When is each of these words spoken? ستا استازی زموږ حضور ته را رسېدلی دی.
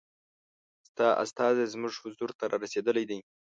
ستا 0.89 1.07
استازی 1.23 1.65
زموږ 1.73 1.93
حضور 2.03 2.29
ته 2.37 2.43
را 2.51 2.57
رسېدلی 2.63 3.03
دی. 3.09 3.19